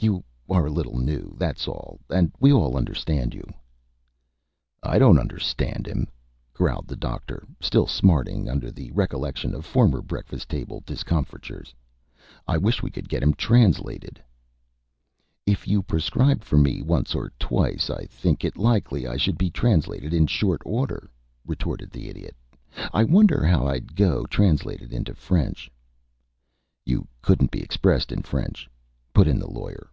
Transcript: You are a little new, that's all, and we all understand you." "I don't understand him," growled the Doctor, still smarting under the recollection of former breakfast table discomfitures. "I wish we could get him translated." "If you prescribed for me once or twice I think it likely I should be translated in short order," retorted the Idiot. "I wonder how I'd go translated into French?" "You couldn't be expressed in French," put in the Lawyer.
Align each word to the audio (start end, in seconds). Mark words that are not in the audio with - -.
You 0.00 0.22
are 0.54 0.66
a 0.66 0.70
little 0.70 0.96
new, 0.96 1.34
that's 1.40 1.66
all, 1.66 1.98
and 2.08 2.30
we 2.38 2.52
all 2.52 2.76
understand 2.76 3.34
you." 3.34 3.44
"I 4.80 4.96
don't 4.96 5.18
understand 5.18 5.86
him," 5.88 6.06
growled 6.54 6.86
the 6.86 6.94
Doctor, 6.94 7.44
still 7.60 7.88
smarting 7.88 8.48
under 8.48 8.70
the 8.70 8.92
recollection 8.92 9.56
of 9.56 9.66
former 9.66 10.00
breakfast 10.00 10.48
table 10.48 10.84
discomfitures. 10.86 11.74
"I 12.46 12.56
wish 12.58 12.80
we 12.80 12.92
could 12.92 13.08
get 13.08 13.24
him 13.24 13.34
translated." 13.34 14.22
"If 15.46 15.66
you 15.66 15.82
prescribed 15.82 16.44
for 16.44 16.56
me 16.58 16.80
once 16.80 17.12
or 17.16 17.30
twice 17.36 17.90
I 17.90 18.06
think 18.06 18.44
it 18.44 18.56
likely 18.56 19.04
I 19.04 19.16
should 19.16 19.36
be 19.36 19.50
translated 19.50 20.14
in 20.14 20.28
short 20.28 20.62
order," 20.64 21.10
retorted 21.44 21.90
the 21.90 22.08
Idiot. 22.08 22.36
"I 22.92 23.02
wonder 23.02 23.44
how 23.44 23.66
I'd 23.66 23.96
go 23.96 24.26
translated 24.26 24.92
into 24.92 25.12
French?" 25.14 25.68
"You 26.86 27.08
couldn't 27.20 27.50
be 27.50 27.62
expressed 27.62 28.12
in 28.12 28.22
French," 28.22 28.68
put 29.14 29.26
in 29.26 29.38
the 29.40 29.50
Lawyer. 29.50 29.90